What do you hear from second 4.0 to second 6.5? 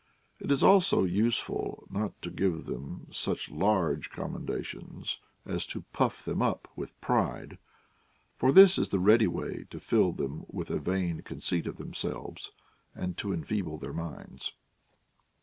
commendations as to puff them